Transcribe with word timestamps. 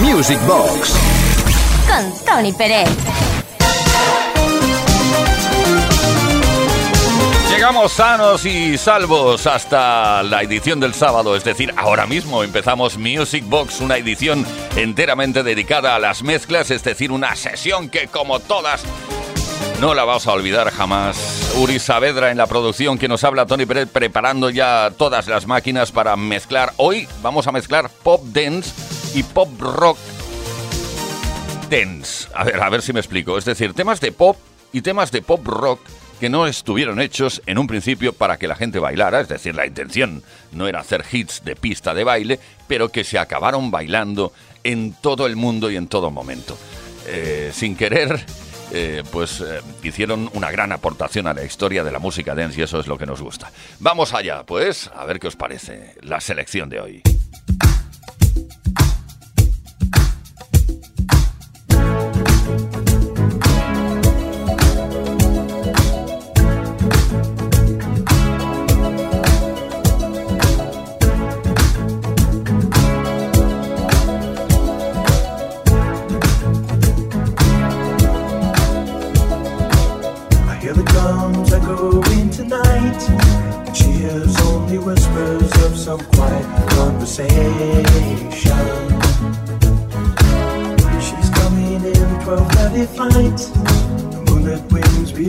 Music 0.00 0.38
Box. 0.46 0.92
Con 1.86 2.24
Tony 2.26 2.52
Pérez. 2.52 2.88
Llegamos 7.48 7.92
sanos 7.92 8.44
y 8.44 8.76
salvos 8.76 9.46
hasta 9.46 10.22
la 10.24 10.42
edición 10.42 10.80
del 10.80 10.94
sábado, 10.94 11.36
es 11.36 11.44
decir, 11.44 11.72
ahora 11.76 12.06
mismo 12.06 12.42
empezamos 12.42 12.98
Music 12.98 13.44
Box, 13.46 13.80
una 13.80 13.96
edición 13.96 14.44
enteramente 14.76 15.42
dedicada 15.42 15.94
a 15.94 15.98
las 16.00 16.22
mezclas, 16.22 16.70
es 16.70 16.82
decir, 16.82 17.12
una 17.12 17.36
sesión 17.36 17.88
que 17.88 18.08
como 18.08 18.40
todas 18.40 18.82
no 19.80 19.94
la 19.94 20.04
vamos 20.04 20.26
a 20.26 20.32
olvidar 20.32 20.70
jamás. 20.70 21.52
Uri 21.56 21.78
Saavedra 21.78 22.30
en 22.32 22.38
la 22.38 22.46
producción 22.46 22.98
que 22.98 23.06
nos 23.06 23.22
habla 23.22 23.46
Tony 23.46 23.64
Pérez 23.64 23.88
preparando 23.90 24.50
ya 24.50 24.92
todas 24.96 25.28
las 25.28 25.46
máquinas 25.46 25.92
para 25.92 26.16
mezclar. 26.16 26.72
Hoy 26.78 27.08
vamos 27.22 27.46
a 27.46 27.52
mezclar 27.52 27.88
pop 28.02 28.22
dance 28.24 28.72
y 29.14 29.22
pop 29.22 29.48
rock 29.60 29.98
dance. 31.70 32.28
A 32.34 32.44
ver, 32.44 32.60
a 32.60 32.68
ver 32.68 32.82
si 32.82 32.92
me 32.92 33.00
explico. 33.00 33.38
Es 33.38 33.44
decir, 33.44 33.72
temas 33.72 34.00
de 34.00 34.12
pop 34.12 34.36
y 34.72 34.82
temas 34.82 35.10
de 35.12 35.22
pop 35.22 35.46
rock 35.46 35.80
que 36.20 36.28
no 36.28 36.46
estuvieron 36.46 37.00
hechos 37.00 37.42
en 37.46 37.58
un 37.58 37.66
principio 37.66 38.12
para 38.12 38.36
que 38.36 38.48
la 38.48 38.56
gente 38.56 38.78
bailara, 38.78 39.20
es 39.20 39.28
decir, 39.28 39.54
la 39.54 39.66
intención 39.66 40.22
no 40.52 40.68
era 40.68 40.80
hacer 40.80 41.04
hits 41.10 41.44
de 41.44 41.56
pista 41.56 41.94
de 41.94 42.04
baile, 42.04 42.40
pero 42.68 42.88
que 42.88 43.04
se 43.04 43.18
acabaron 43.18 43.70
bailando 43.70 44.32
en 44.62 44.94
todo 44.94 45.26
el 45.26 45.36
mundo 45.36 45.70
y 45.70 45.76
en 45.76 45.88
todo 45.88 46.10
momento. 46.10 46.56
Eh, 47.06 47.50
sin 47.52 47.76
querer, 47.76 48.24
eh, 48.72 49.02
pues 49.10 49.40
eh, 49.40 49.60
hicieron 49.82 50.30
una 50.32 50.50
gran 50.50 50.72
aportación 50.72 51.26
a 51.26 51.34
la 51.34 51.44
historia 51.44 51.84
de 51.84 51.92
la 51.92 51.98
música 51.98 52.34
dance 52.34 52.58
y 52.58 52.62
eso 52.62 52.80
es 52.80 52.86
lo 52.86 52.96
que 52.96 53.06
nos 53.06 53.20
gusta. 53.20 53.52
Vamos 53.80 54.14
allá, 54.14 54.44
pues, 54.44 54.90
a 54.94 55.04
ver 55.04 55.20
qué 55.20 55.28
os 55.28 55.36
parece 55.36 55.94
la 56.00 56.20
selección 56.20 56.68
de 56.68 56.80
hoy. 56.80 57.02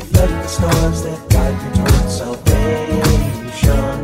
reflect 0.05 0.33
the 0.43 0.47
stars 0.47 1.03
that 1.03 1.29
guide 1.29 1.55
me 1.63 1.69
towards 1.77 2.17
salvation. 2.17 3.97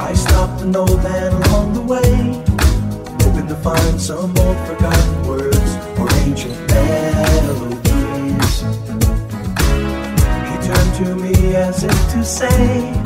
I 0.00 0.12
stopped 0.14 0.62
an 0.62 0.76
old 0.76 1.02
man 1.02 1.32
along 1.42 1.74
the 1.74 1.80
way, 1.80 2.42
hoping 3.22 3.48
to 3.48 3.56
find 3.56 4.00
some 4.00 4.36
old 4.38 4.56
forgotten 4.66 5.26
words 5.26 5.76
or 5.98 6.08
ancient 6.26 6.58
melodies. 6.68 8.62
He 10.48 10.56
turned 10.66 10.94
to 11.00 11.14
me 11.16 11.56
as 11.56 11.84
if 11.84 12.12
to 12.12 12.24
say, 12.24 12.99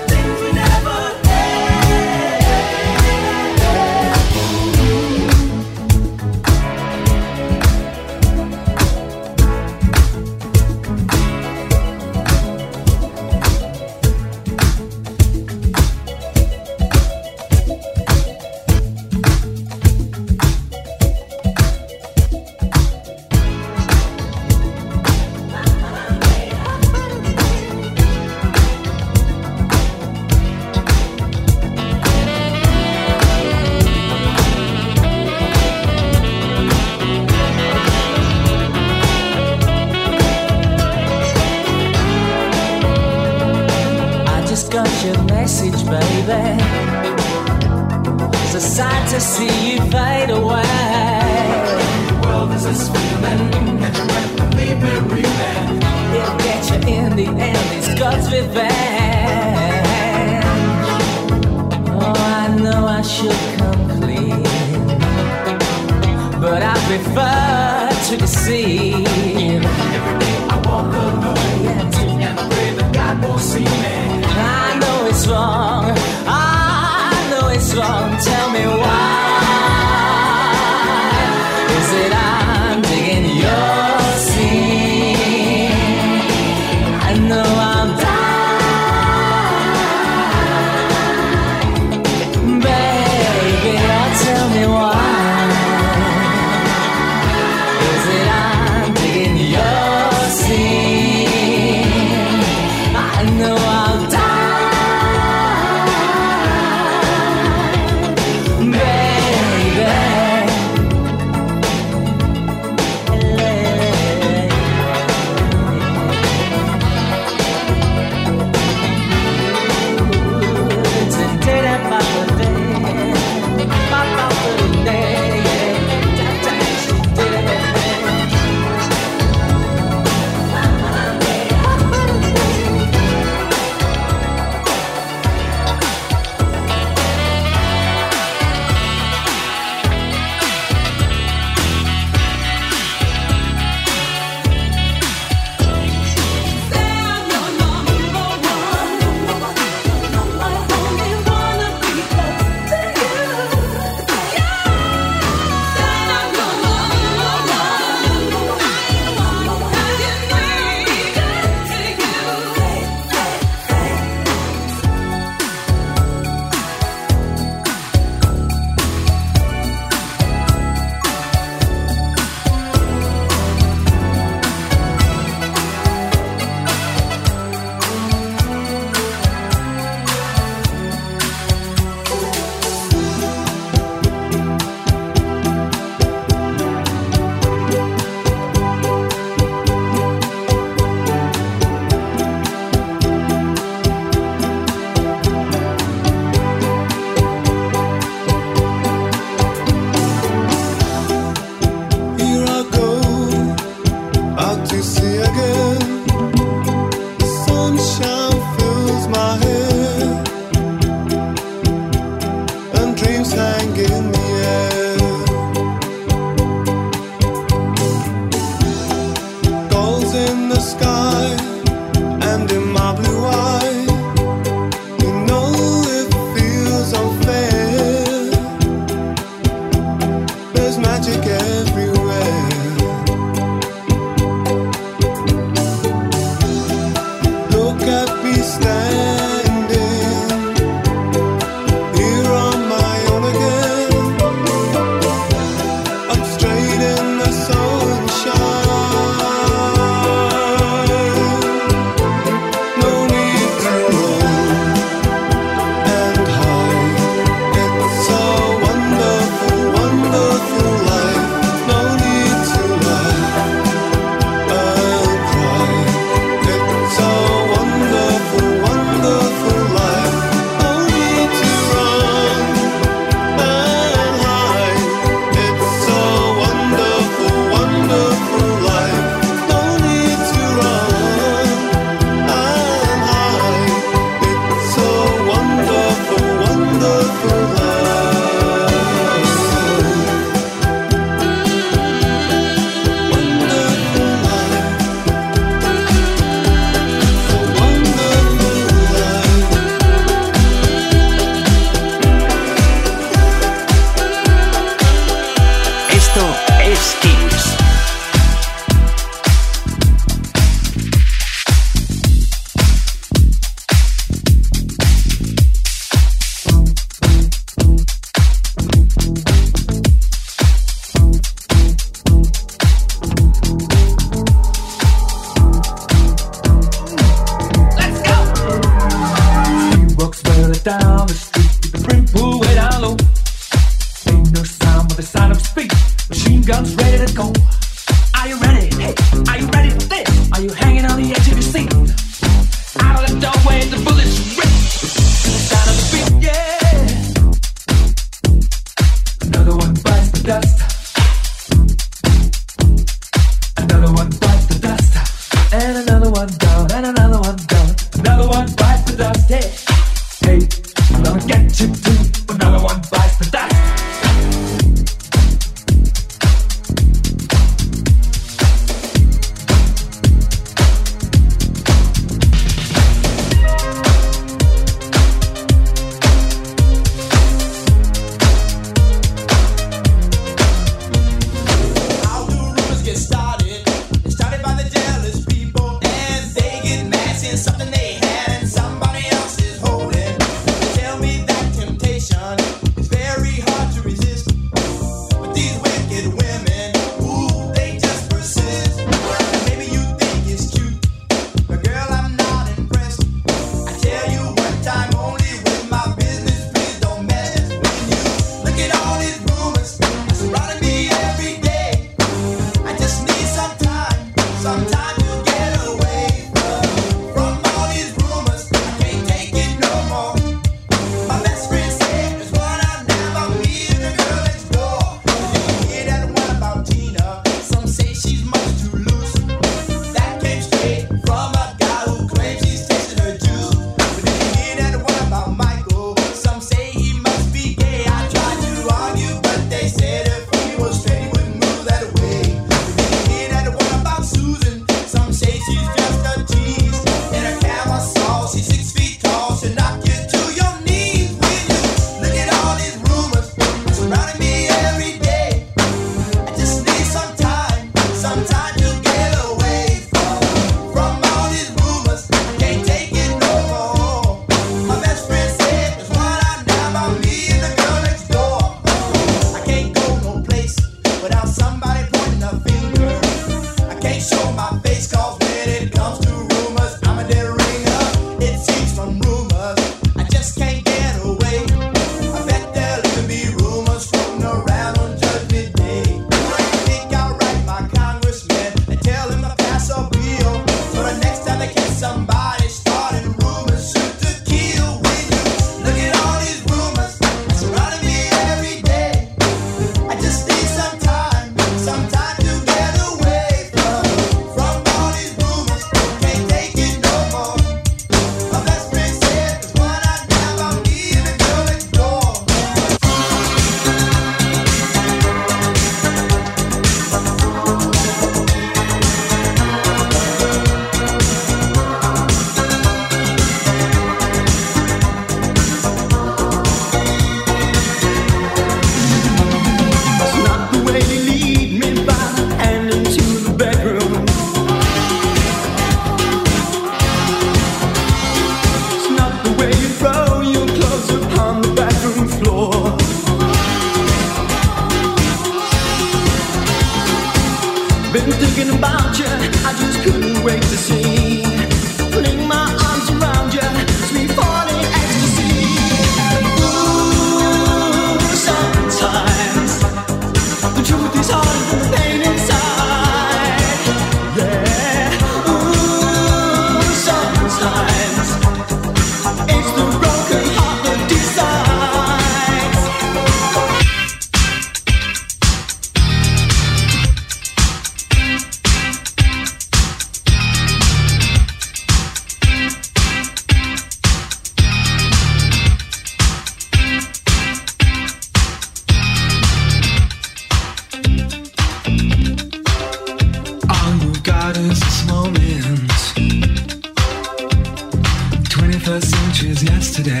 her 598.72 598.80
centuries, 598.80 599.42
yesterday. 599.42 600.00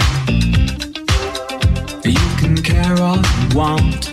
You 2.04 2.36
can 2.38 2.56
care 2.62 2.96
all 3.02 3.16
you 3.18 3.56
want. 3.56 4.11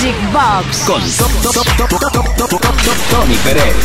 Music 0.00 0.16
Box 0.32 0.78
con 0.86 1.02
Tony 3.10 3.34
Pérez. 3.44 3.76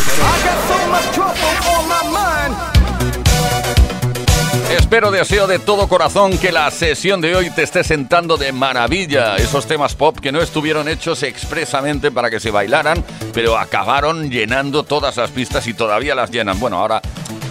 Espero, 4.70 5.10
deseo 5.10 5.46
de 5.46 5.58
todo 5.58 5.88
corazón 5.88 6.38
que 6.38 6.52
la 6.52 6.70
sesión 6.70 7.20
de 7.20 7.36
hoy 7.36 7.50
te 7.50 7.62
esté 7.62 7.84
sentando 7.84 8.38
de 8.38 8.52
maravilla. 8.52 9.36
Esos 9.36 9.66
temas 9.66 9.94
pop 9.94 10.18
que 10.18 10.32
no 10.32 10.40
estuvieron 10.40 10.88
hechos 10.88 11.22
expresamente 11.22 12.10
para 12.10 12.30
que 12.30 12.40
se 12.40 12.50
bailaran, 12.50 13.04
pero 13.34 13.58
acabaron 13.58 14.30
llenando 14.30 14.84
todas 14.84 15.18
las 15.18 15.30
pistas 15.30 15.66
y 15.66 15.74
todavía 15.74 16.14
las 16.14 16.30
llenan. 16.30 16.58
Bueno, 16.58 16.78
ahora 16.78 17.02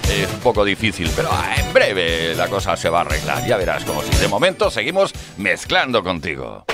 es 0.09 0.27
poco 0.41 0.65
difícil, 0.65 1.11
pero 1.15 1.29
en 1.55 1.71
breve 1.71 2.33
la 2.33 2.47
cosa 2.47 2.75
se 2.75 2.89
va 2.89 2.99
a 2.99 3.01
arreglar. 3.01 3.45
Ya 3.45 3.57
verás 3.57 3.83
como 3.83 4.01
si 4.01 4.09
de 4.17 4.27
momento 4.27 4.71
seguimos 4.71 5.13
mezclando 5.37 6.03
contigo. 6.03 6.65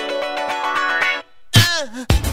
Yeah. 1.82 2.31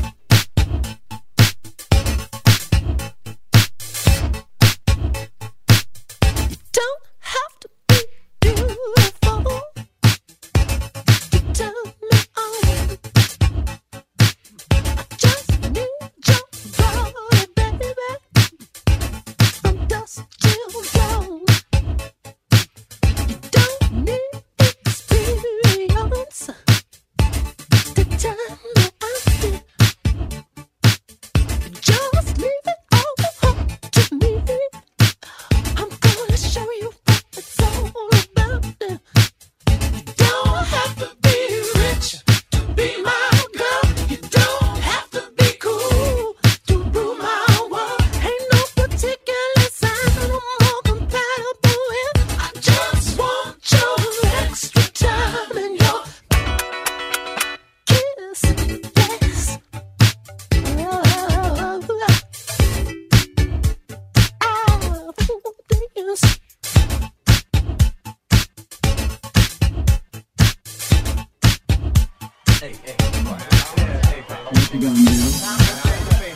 you 74.81 74.89
gonna 74.89 75.01
do? 75.01 75.13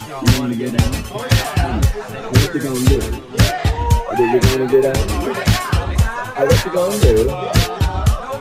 You 0.08 0.40
wanna 0.40 0.56
get 0.56 0.74
out? 0.74 0.94
What 2.32 2.54
you 2.54 2.60
gonna 2.60 2.80
do? 2.80 3.00
Do 4.16 4.22
you 4.24 4.40
wanna 4.42 4.66
get 4.66 4.84
out? 4.84 4.96
I 6.36 6.44
what 6.44 6.64
you 6.64 6.72
gonna 6.72 6.98
do? 7.00 7.14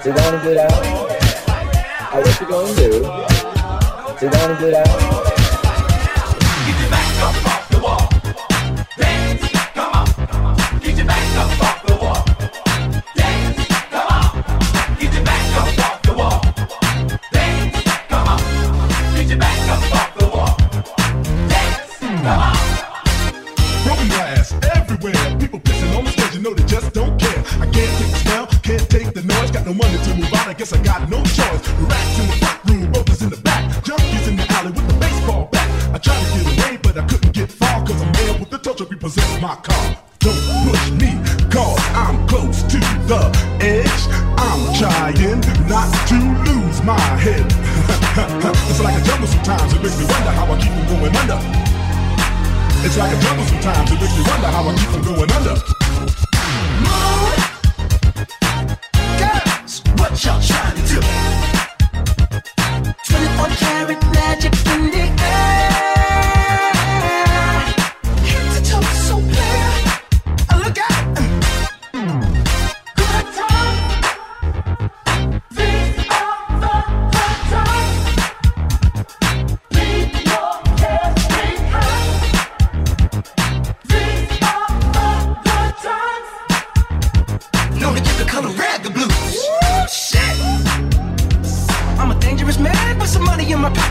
You 0.04 0.12
wanna 0.16 0.40
get 0.44 0.58
out? 0.58 0.84
I 2.14 2.20
what 2.20 2.42
you 2.42 2.48
gonna 2.48 2.76
do? 2.76 2.90
You 4.22 4.30
wanna 4.32 4.58
get 4.60 4.74
out? 4.88 5.31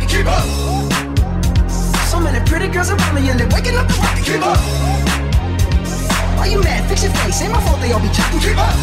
You 0.01 0.07
keep 0.07 0.27
up. 0.27 0.45
So 2.11 2.21
many 2.21 2.41
pretty 2.49 2.69
girls 2.69 2.91
around 2.91 3.15
me 3.15 3.31
and 3.31 3.39
they're 3.41 3.49
waking 3.49 3.77
up 3.77 3.89
the 3.89 3.95
rock. 3.95 4.17
Keep 4.23 4.43
up. 4.43 4.59
Why 6.39 6.47
you 6.47 6.63
mad? 6.63 6.89
Fix 6.89 7.03
your 7.05 7.13
face. 7.13 7.43
Ain't 7.43 7.53
my 7.53 7.61
fault 7.61 7.81
they 7.81 7.93
all 7.93 8.01
be 8.01 8.09
jocking. 8.09 8.41
Keep 8.41 8.59
up. 8.59 8.75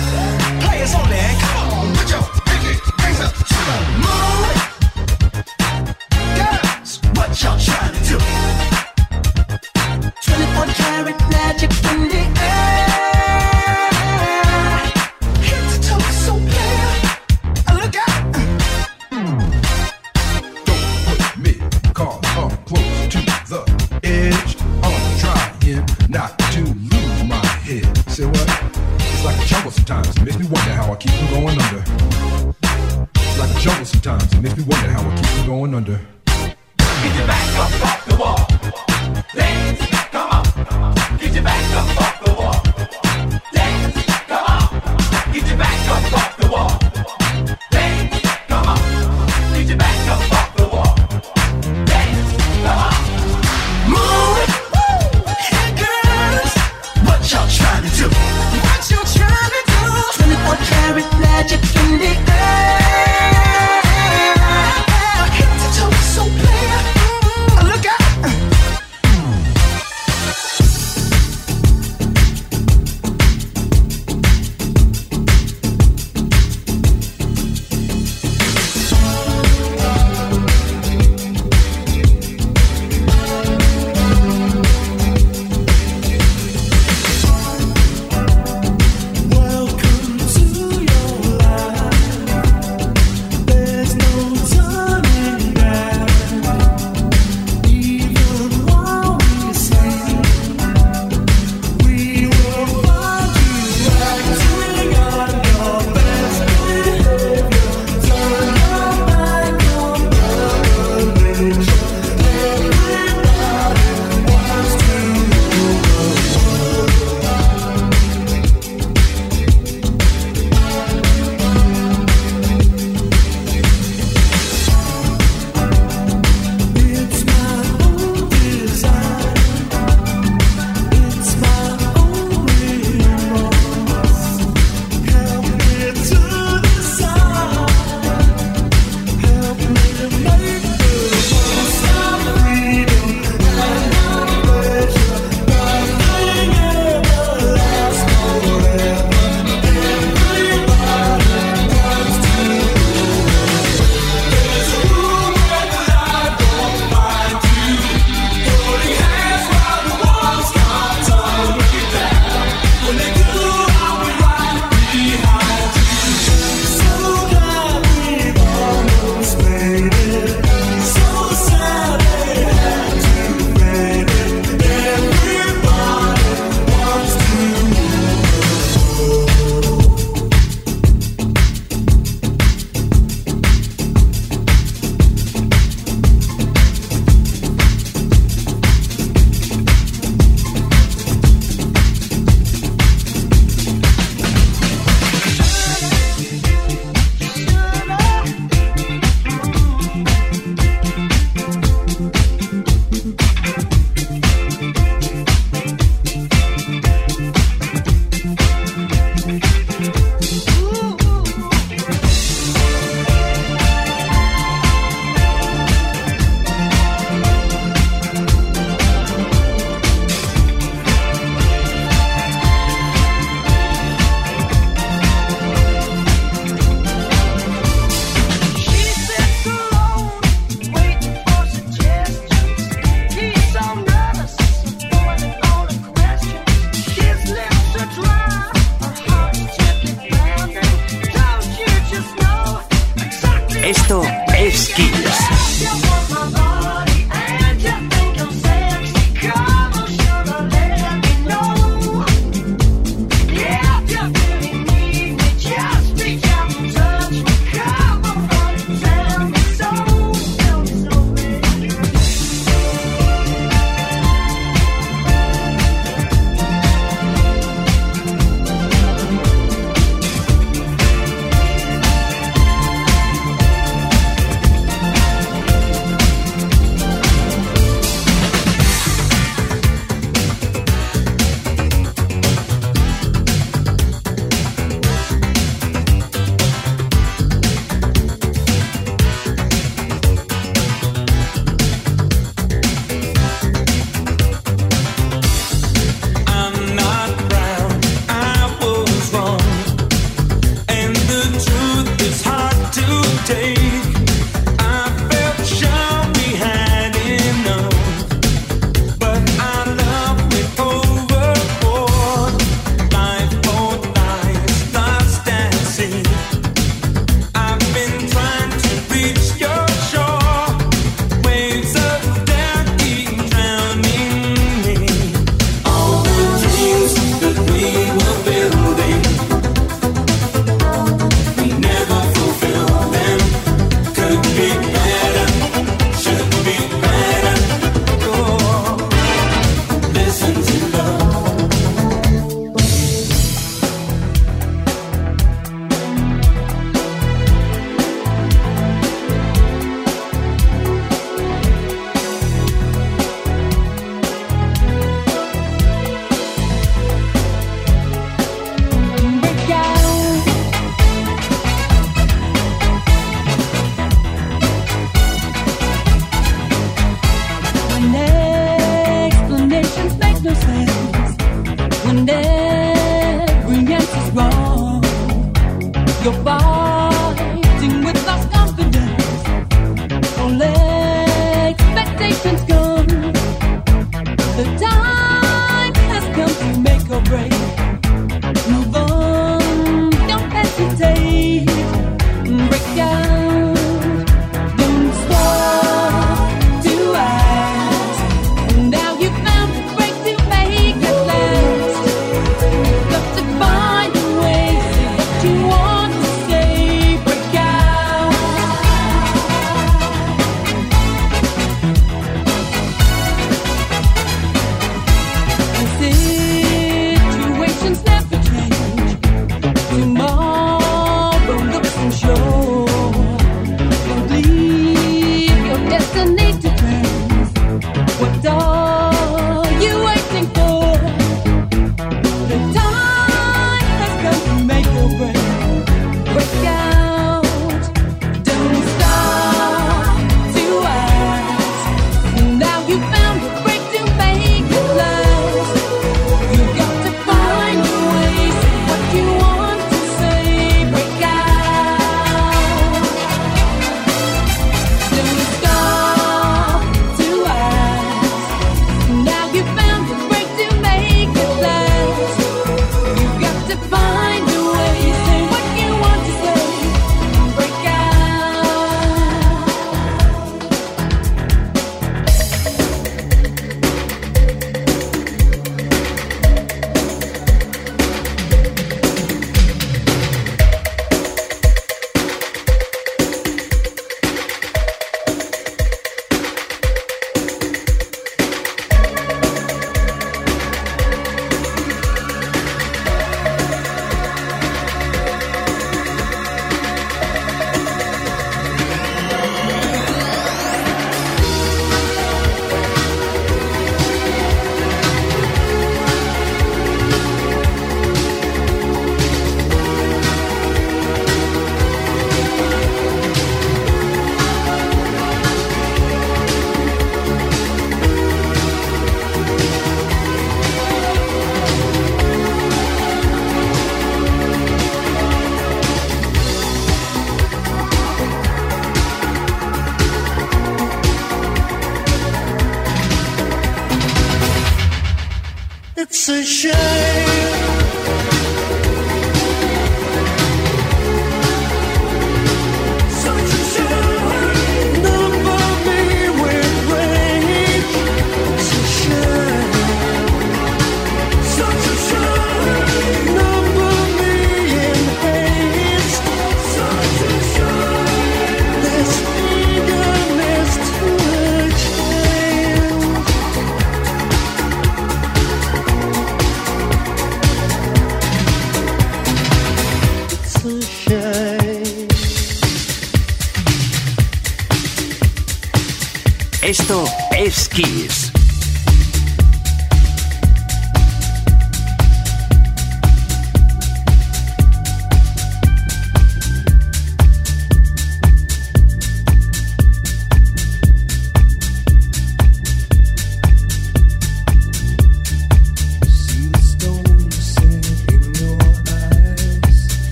Players 0.63 0.93
on 0.95 1.09
there, 1.09 1.29
eh? 1.29 1.39
Come 1.41 1.73
on, 1.73 1.95
put 1.95 2.09
your 2.09 2.23
pinky 2.45 2.73
rings 3.03 3.19
up 3.21 3.33
to 3.33 3.59
the 3.67 3.77
moon. 4.03 4.55
Girls, 6.37 6.99
what 7.15 7.29
y'all 7.41 7.59
trying? 7.59 7.86
wonder 35.87 36.16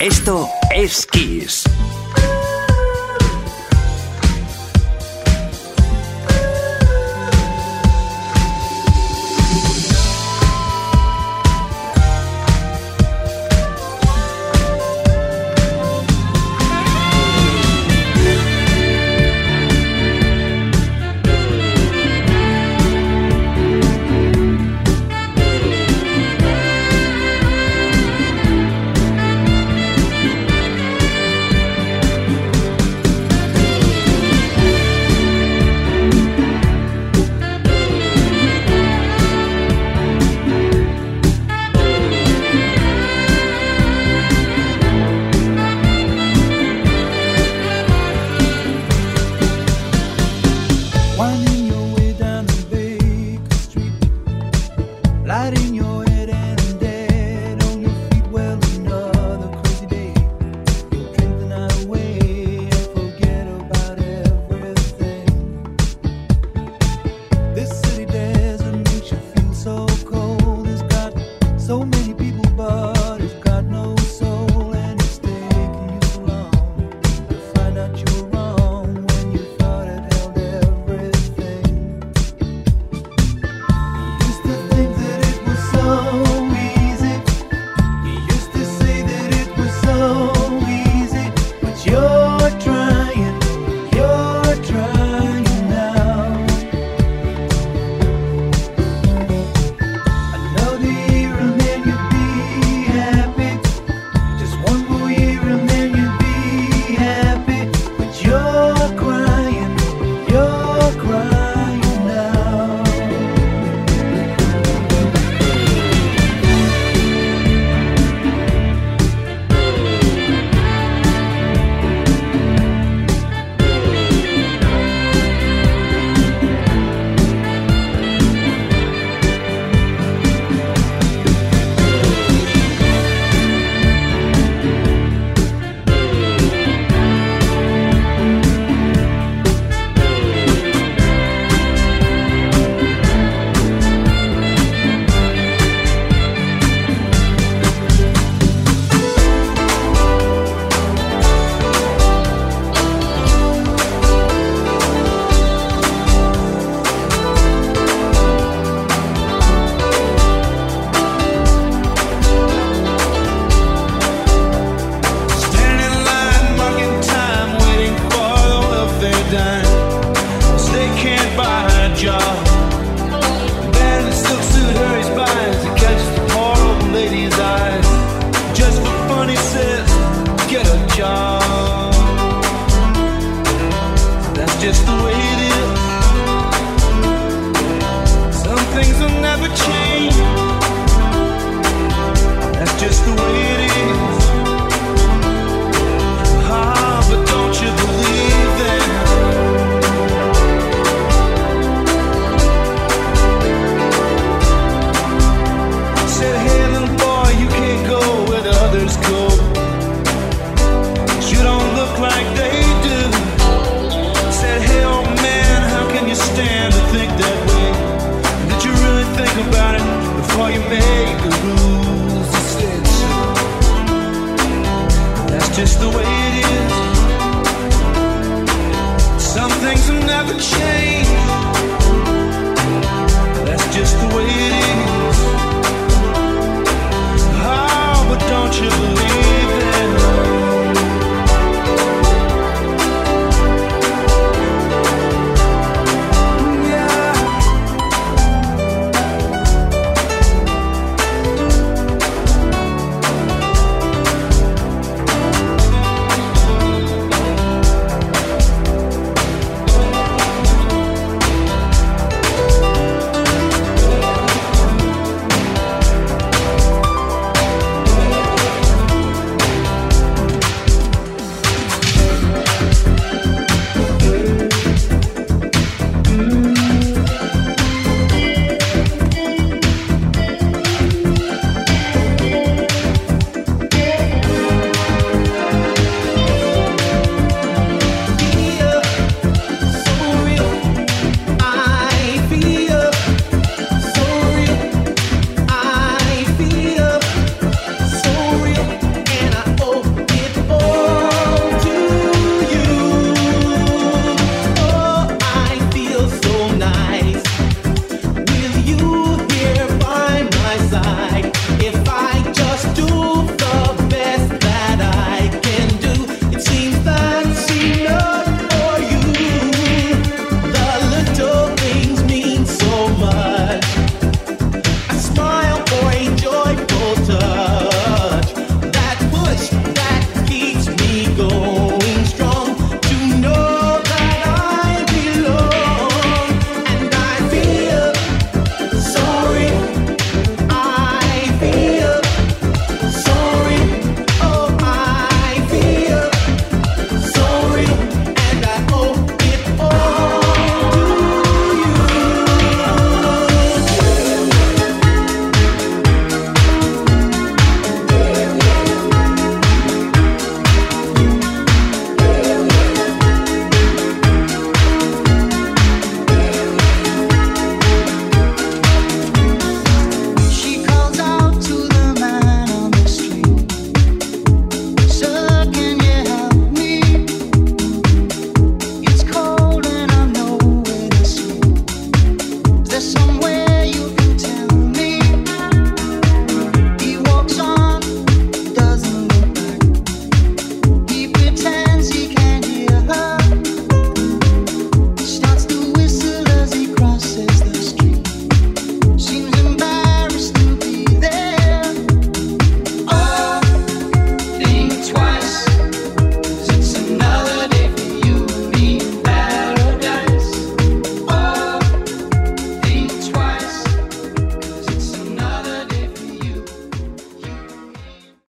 Esto 0.00 0.48
es 0.74 1.06
Kiss. 1.06 1.64